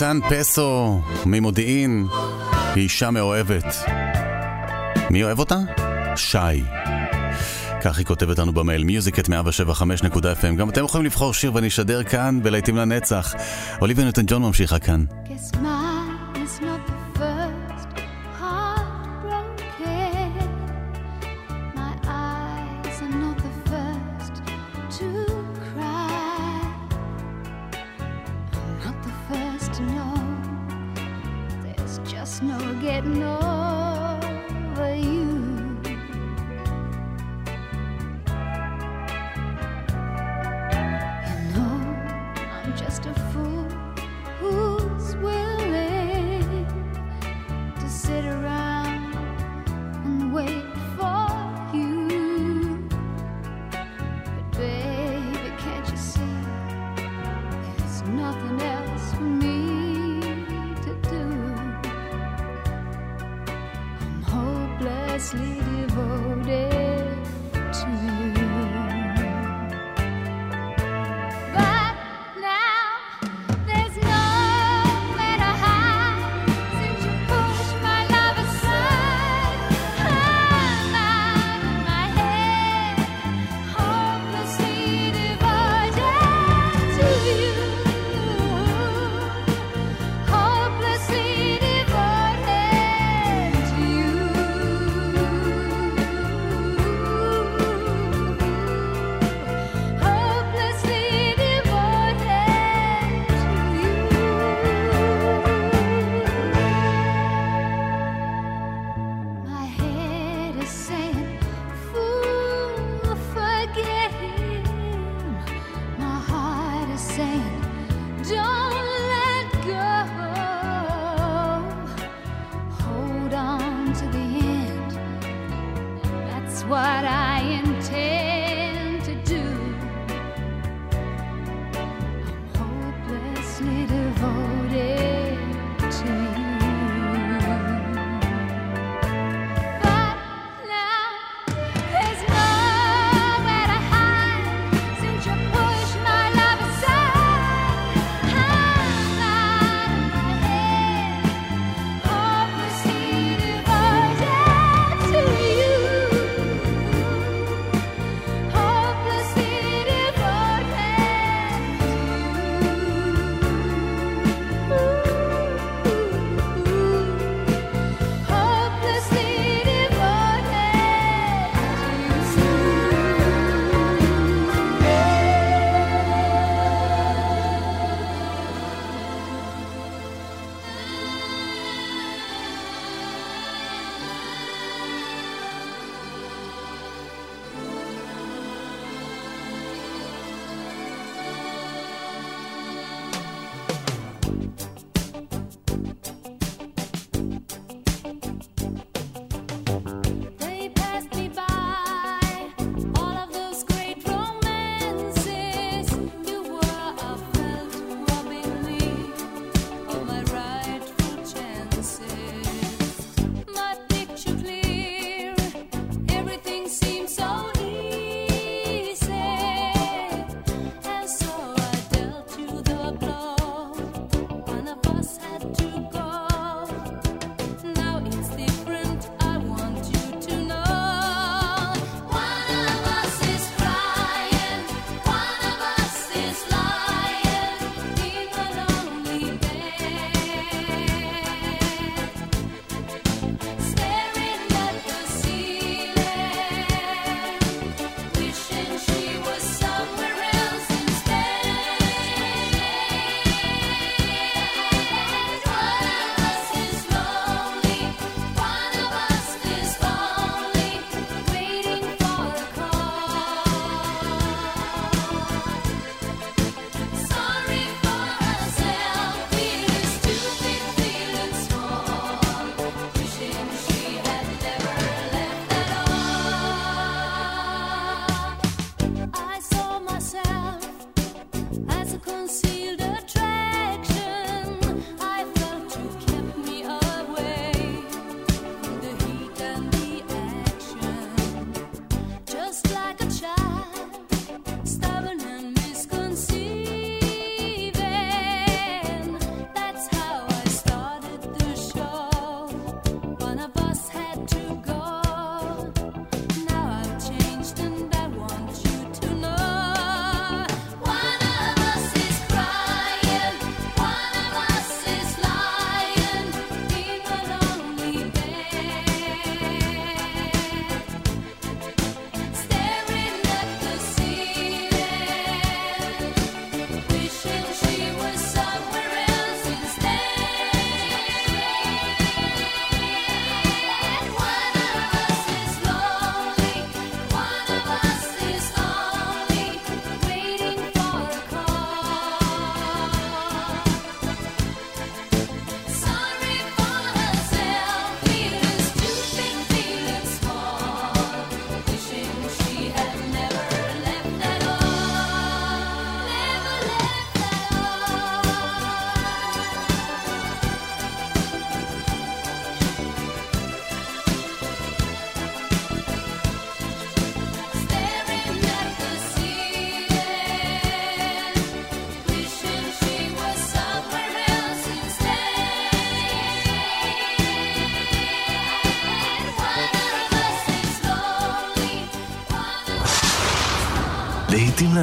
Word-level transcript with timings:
ניצן 0.00 0.20
פסו 0.30 1.00
ממודיעין 1.26 2.06
היא 2.74 2.82
אישה 2.82 3.10
מאוהבת. 3.10 3.64
מי 5.10 5.24
אוהב 5.24 5.38
אותה? 5.38 5.56
שי. 6.16 6.38
כך 7.82 7.98
היא 7.98 8.06
כותבת 8.06 8.38
לנו 8.38 8.52
במייל, 8.52 8.84
מיוזיקט 8.84 9.28
107.5.fm 9.28 10.54
גם 10.56 10.68
אתם 10.68 10.84
יכולים 10.84 11.06
לבחור 11.06 11.34
שיר 11.34 11.54
ואני 11.54 11.68
אשדר 11.68 12.02
כאן 12.02 12.42
בלהיטים 12.42 12.76
לנצח. 12.76 13.34
אוליביה 13.80 14.04
נותן 14.04 14.22
ג'ון 14.26 14.42
ממשיכה 14.42 14.78
כאן. 14.78 15.04
Guess 15.24 15.56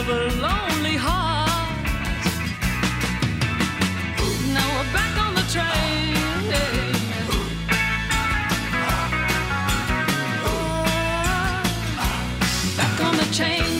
of 0.00 0.08
a 0.08 0.12
lonely 0.40 0.96
heart. 0.96 1.84
Now 4.54 4.66
we're 4.76 4.92
back 4.94 5.14
on 5.24 5.34
the 5.34 5.44
train. 5.54 6.16
Oh, 10.46 10.82
back 12.78 13.00
on 13.04 13.16
the 13.16 13.26
train. 13.34 13.79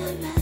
the 0.00 0.14
rest. 0.14 0.39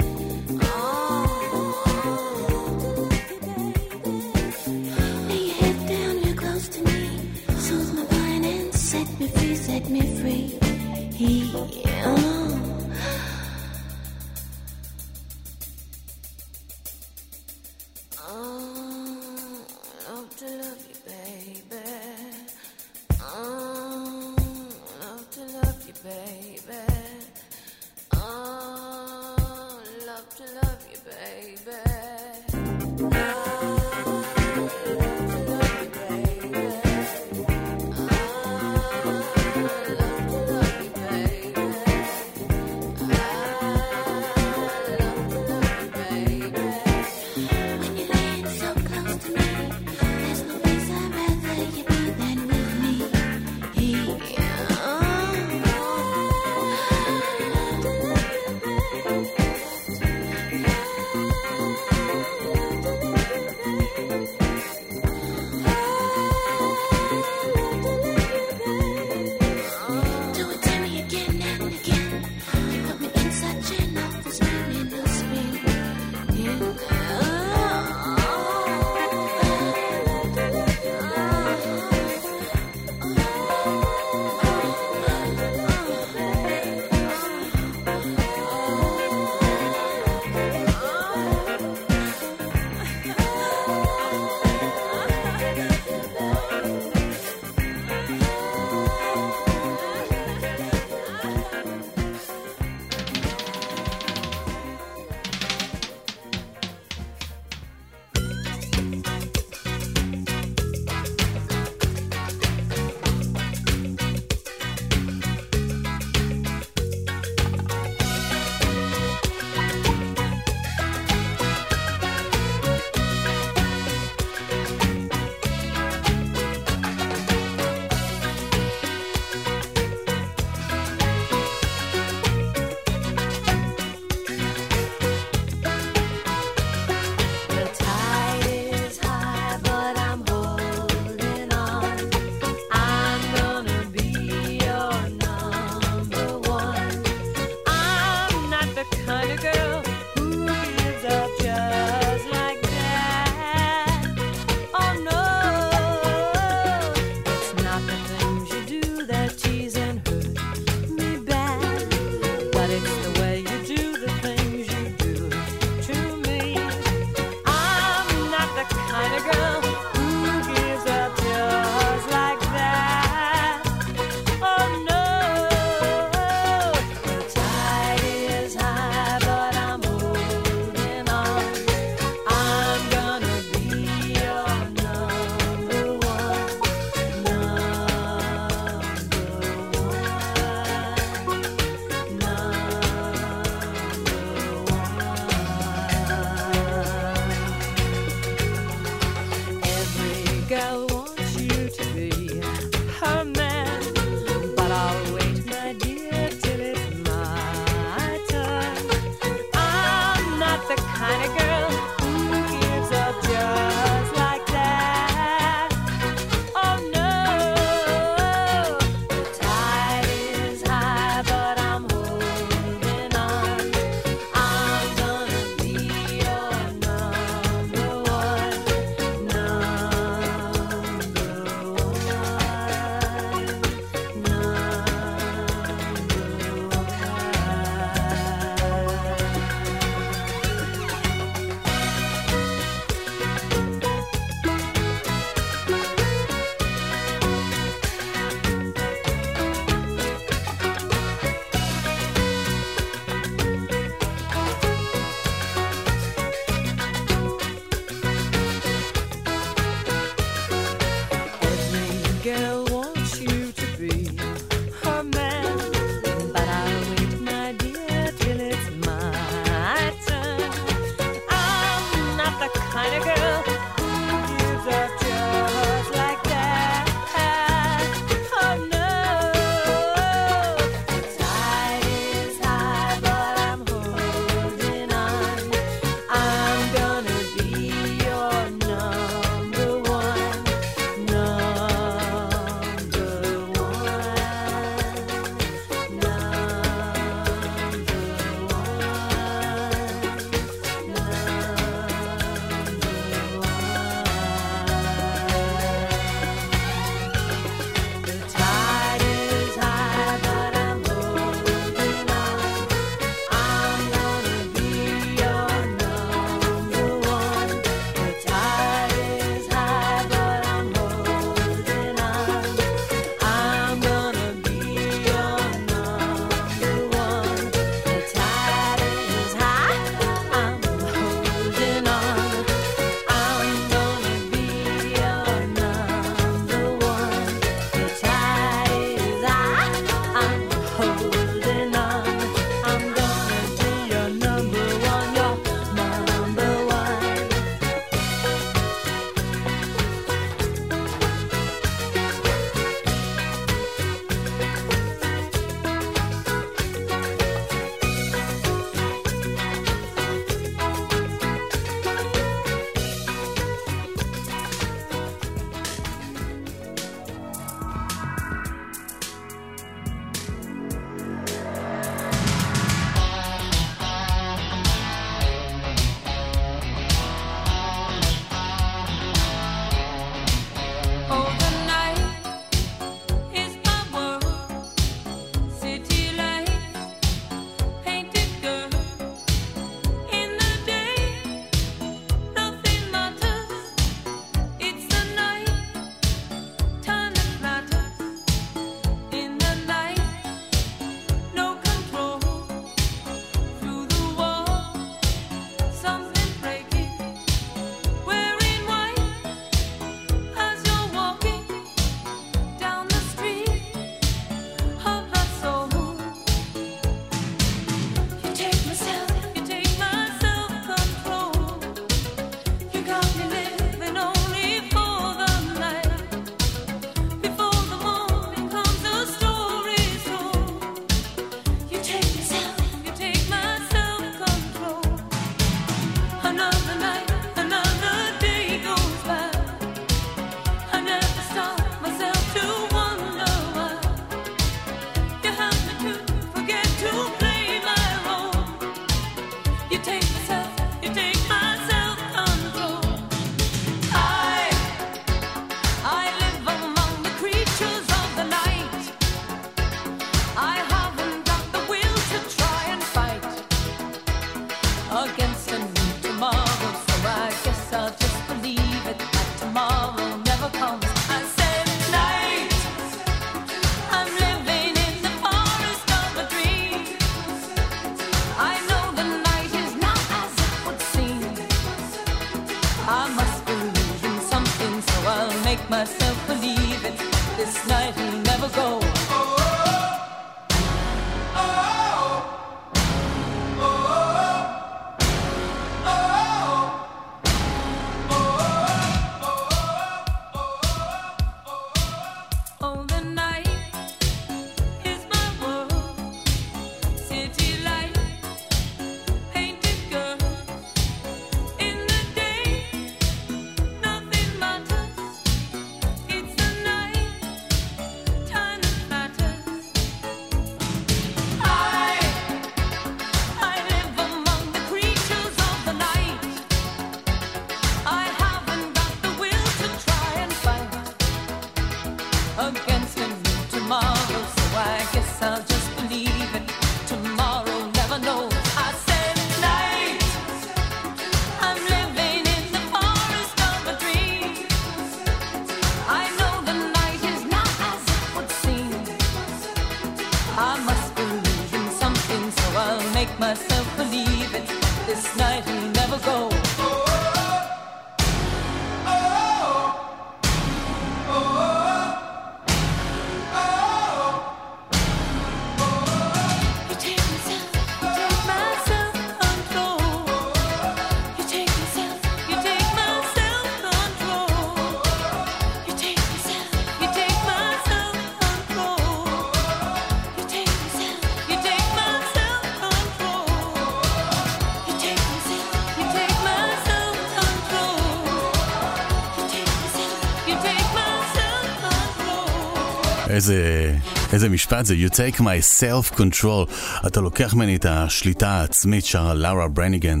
איזה, 593.24 593.76
איזה 594.12 594.28
משפט 594.28 594.64
זה, 594.64 594.74
you 594.74 594.90
take 594.90 595.20
my 595.20 595.60
self-control. 595.60 596.50
אתה 596.86 597.00
לוקח 597.00 597.34
ממני 597.34 597.56
את 597.56 597.66
השליטה 597.68 598.28
העצמית, 598.28 598.84
שרה 598.84 599.14
לארה 599.14 599.48
ברניגן. 599.48 600.00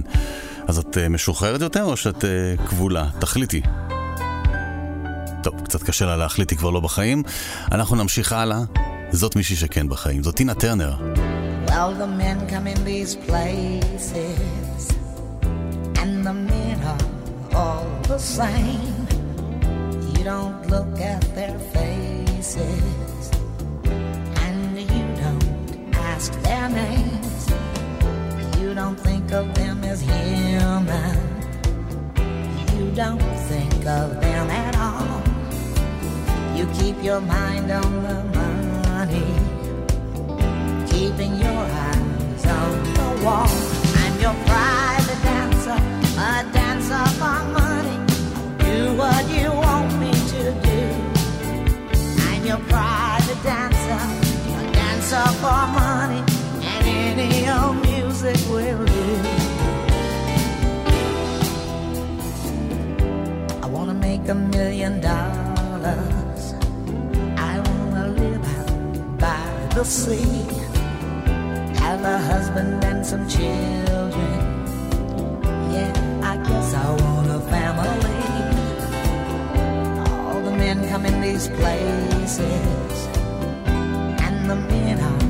אז 0.68 0.78
את 0.78 0.98
אה, 0.98 1.08
משוחררת 1.08 1.60
יותר 1.60 1.84
או 1.84 1.96
שאת 1.96 2.24
אה, 2.24 2.66
כבולה? 2.66 3.06
תחליטי. 3.18 3.62
טוב, 5.42 5.60
קצת 5.64 5.82
קשה 5.82 6.06
לה 6.06 6.16
להחליט, 6.16 6.50
היא 6.50 6.58
כבר 6.58 6.70
לא 6.70 6.80
בחיים. 6.80 7.22
אנחנו 7.72 7.96
נמשיך 7.96 8.32
הלאה. 8.32 8.58
זאת 9.10 9.36
מישהי 9.36 9.56
שכן 9.56 9.88
בחיים, 9.88 10.22
זאת 10.22 10.36
טינה 10.36 10.54
טרנר. 10.54 10.94
Well, 11.66 11.92
the 12.02 12.06
men 12.06 12.38
come 12.50 12.66
in 12.66 12.84
these 12.84 13.14
places, 13.28 14.82
and 16.00 16.12
the 16.26 16.36
men 16.50 16.76
are 16.92 17.04
all 17.60 17.86
the 18.12 18.18
same. 18.38 18.94
You 20.14 20.24
don't 20.32 20.58
look 20.72 20.92
at 21.12 21.22
their 21.36 21.56
faces, 21.72 21.83
You 28.60 28.74
don't 28.74 28.98
think 28.98 29.32
of 29.32 29.54
them 29.54 29.84
as 29.84 30.00
human. 30.00 31.16
You 32.76 32.90
don't 32.92 33.22
think 33.48 33.86
of 33.86 34.20
them 34.20 34.50
at 34.50 34.76
all. 34.76 35.22
You 36.56 36.66
keep 36.78 37.02
your 37.02 37.20
mind 37.20 37.70
on 37.70 38.02
the 38.02 38.24
money 38.38 39.54
keeping 40.94 41.34
your 41.36 41.62
eyes 41.86 42.46
on 42.46 42.70
the 42.98 43.24
wall. 43.24 43.48
I'm 44.02 44.14
your 44.24 44.36
private 44.46 45.20
dancer, 45.28 45.78
a 46.18 46.32
dancer 46.56 47.04
for 47.18 47.38
money. 47.58 47.98
Do 48.64 48.76
what 49.00 49.24
you 49.36 49.48
want 49.64 49.90
me 50.02 50.12
to 50.32 50.42
do. 50.68 50.80
I'm 52.28 52.42
your 52.46 52.62
private 52.74 53.42
dancer, 53.42 54.02
a 54.60 54.72
dancer 54.78 55.26
for 55.42 55.62
money, 55.82 56.22
any 56.86 57.48
old 57.48 57.76
music 57.86 58.36
will 58.50 58.84
do. 58.84 59.14
I 63.62 63.66
wanna 63.66 63.94
make 63.94 64.28
a 64.28 64.34
million 64.34 65.00
dollars. 65.00 66.54
I 67.36 67.54
wanna 67.68 68.08
live 68.08 69.18
by 69.18 69.68
the 69.74 69.84
sea 69.84 70.64
have 71.84 72.02
a 72.02 72.18
husband 72.18 72.82
and 72.82 73.04
some 73.04 73.28
children. 73.28 74.38
Yeah, 75.74 75.92
I 76.32 76.34
guess 76.48 76.68
I 76.74 76.86
want 77.02 77.28
a 77.38 77.40
family. 77.52 78.22
All 80.08 80.40
the 80.40 80.54
men 80.62 80.88
come 80.88 81.04
in 81.04 81.20
these 81.20 81.46
places, 81.48 82.92
and 84.26 84.36
the 84.50 84.56
men 84.72 84.96
are 85.10 85.24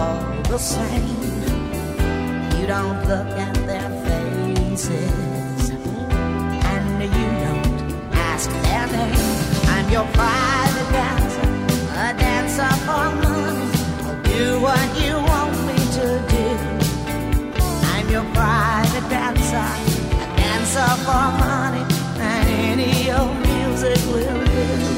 all 0.00 0.25
the 0.48 0.58
same. 0.58 1.06
You 2.58 2.66
don't 2.66 3.00
look 3.08 3.28
at 3.46 3.54
their 3.66 3.90
faces, 4.04 5.70
and 6.72 7.02
you 7.02 7.28
don't 7.44 8.12
ask 8.12 8.50
their 8.50 8.86
name. 8.86 9.14
I'm 9.74 9.88
your 9.90 10.06
private 10.12 10.90
dancer, 10.92 11.48
a 11.94 12.14
dancer 12.18 12.72
for 12.86 13.06
money. 13.24 13.68
I'll 14.06 14.22
do 14.22 14.60
what 14.60 14.86
you 15.02 15.14
want 15.30 15.54
me 15.68 15.78
to 15.98 16.06
do. 16.34 16.46
I'm 17.92 18.08
your 18.08 18.26
private 18.34 19.08
dancer, 19.08 19.68
a 20.22 20.26
dancer 20.36 20.92
for 21.06 21.26
money, 21.46 21.84
and 22.20 22.48
any 22.70 23.10
old 23.10 23.36
music 23.46 24.00
will 24.12 24.44
do. 24.44 24.95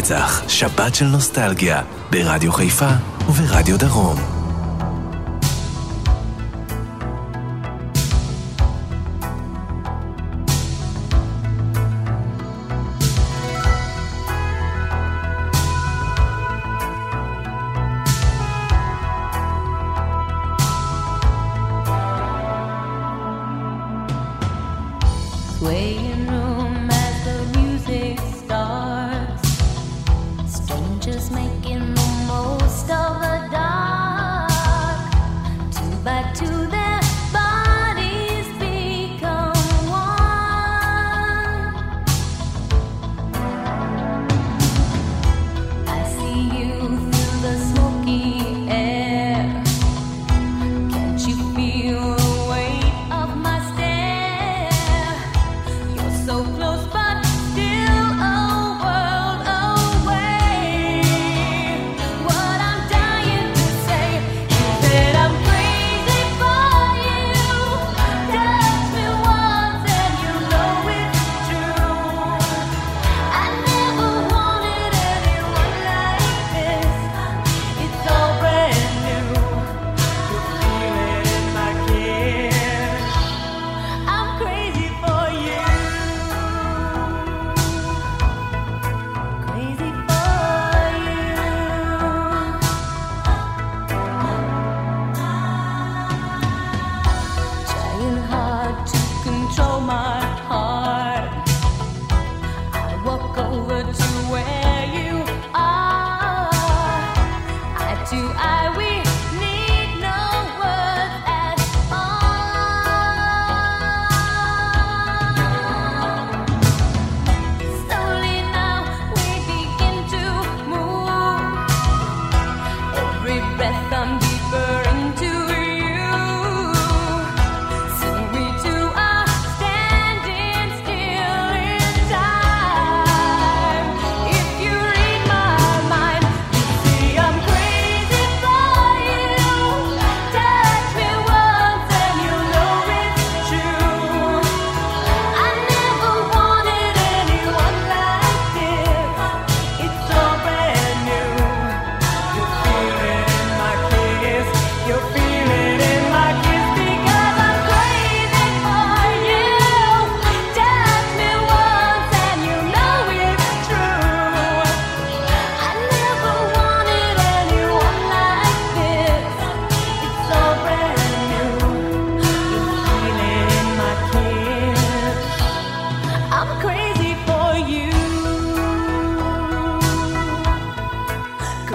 לנצח, 0.00 0.42
שבת 0.48 0.94
של 0.94 1.04
נוסטלגיה, 1.04 1.82
ברדיו 2.10 2.52
חיפה 2.52 2.90
וברדיו 3.28 3.78
דרום. 3.78 4.39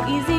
Crazy 0.06 0.35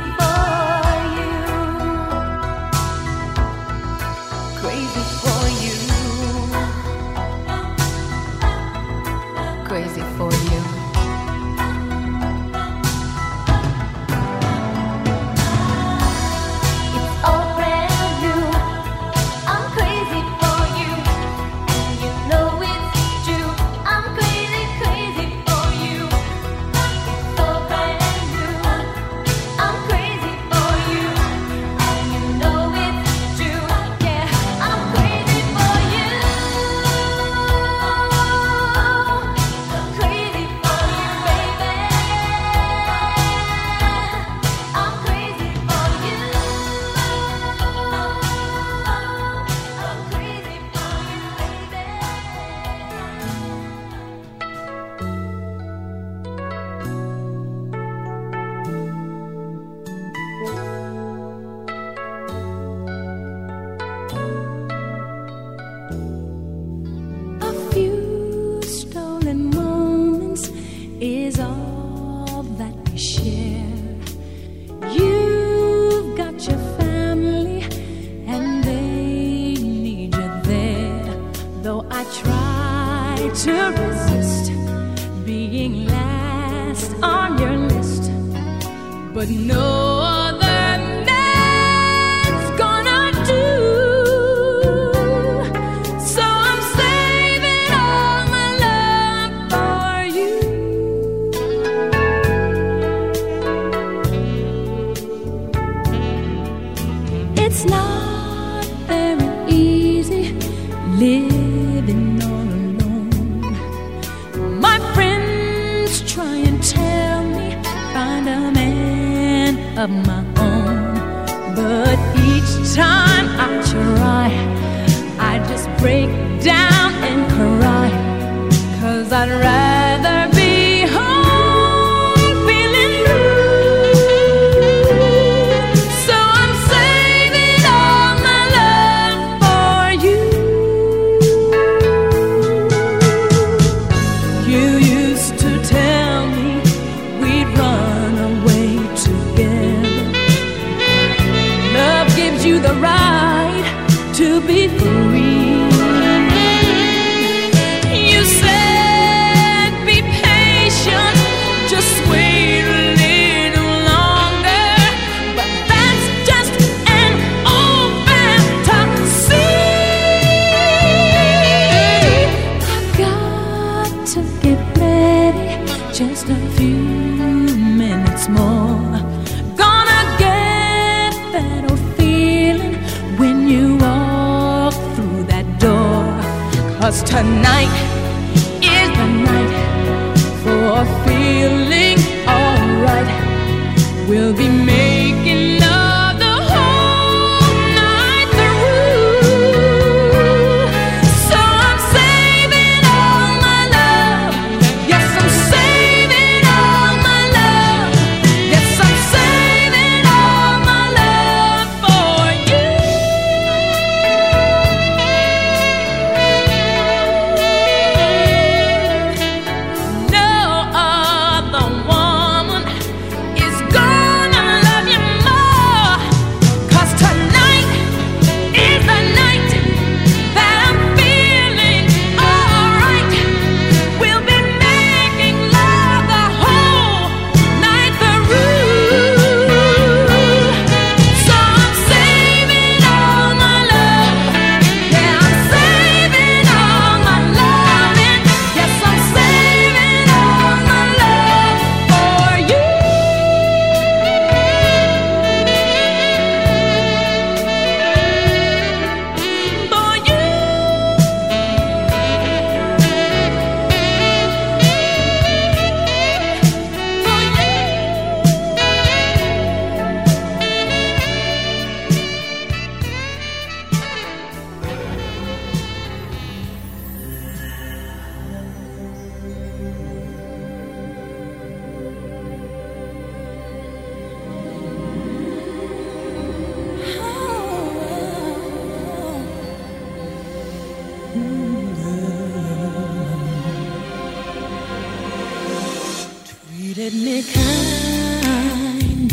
treated 296.77 296.95
me 296.95 297.23
kind, 297.23 299.13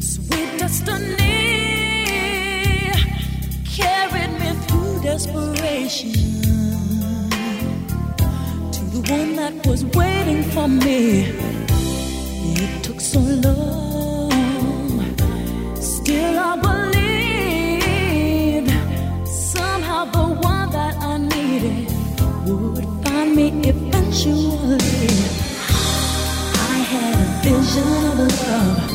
sweet 0.00 0.58
destiny 0.58 1.16
carried 3.64 4.32
me 4.40 4.50
through 4.66 5.00
desperation 5.02 6.12
to 8.70 8.80
the 8.94 9.00
one 9.10 9.34
that 9.36 9.66
was 9.66 9.84
waiting 9.86 10.42
for 10.50 10.68
me. 10.68 11.32
It 12.62 12.84
took 12.84 13.00
so 13.00 13.20
long, 13.20 15.16
still 15.80 16.38
I. 16.38 16.69
you. 24.24 24.50
I 26.52 26.78
had 26.92 27.14
a 27.14 27.28
vision 27.42 27.88
of 28.10 28.18
love, 28.48 28.90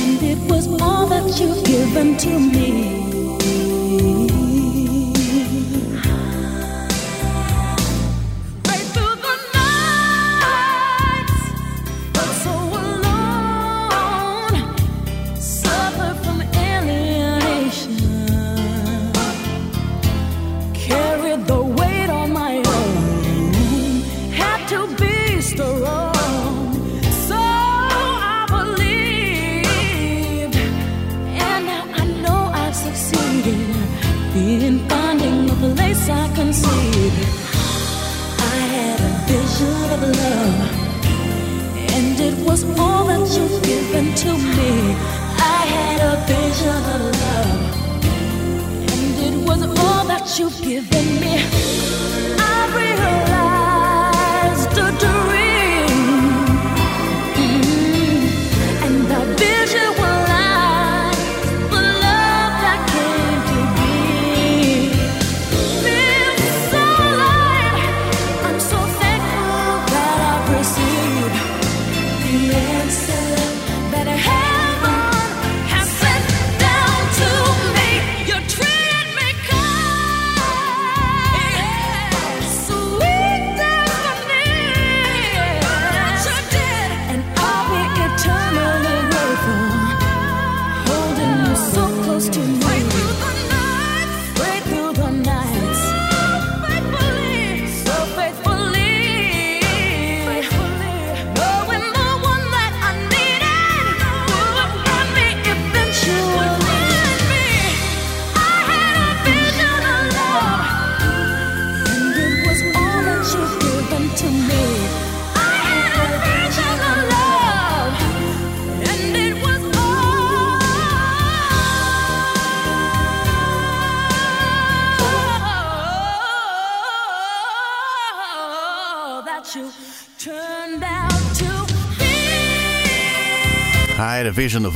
and 0.00 0.22
it 0.22 0.38
was 0.50 0.66
all 0.80 1.06
that 1.06 1.40
you've 1.40 1.64
given 1.64 2.16
to 2.18 2.38
me. 2.38 3.05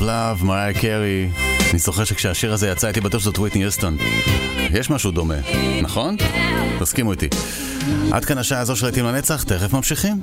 Love, 0.01 0.43
מריה 0.43 0.73
קרי. 0.73 1.29
אני 1.71 1.79
זוכר 1.79 2.03
שכשהשיר 2.03 2.53
הזה 2.53 2.69
יצא 2.69 2.87
הייתי 2.87 3.01
בטוח 3.01 3.21
שזאת 3.21 3.39
וויטני 3.39 3.63
יוסטון. 3.63 3.97
יש 4.73 4.89
משהו 4.89 5.11
דומה, 5.11 5.35
נכון? 5.81 6.15
תסכימו 6.79 7.11
איתי. 7.11 7.27
עד 8.11 8.25
כאן 8.25 8.37
השעה 8.37 8.59
הזו 8.59 8.75
של 8.75 8.85
רהיטים 8.85 9.05
לנצח, 9.05 9.43
תכף 9.43 9.73
ממשיכים. 9.73 10.21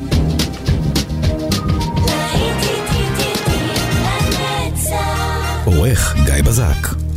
עורך 5.64 6.16
גיא 6.24 6.43
בזק 6.43 7.08